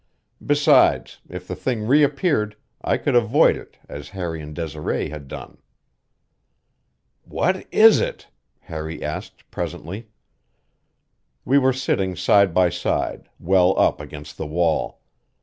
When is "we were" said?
11.45-11.69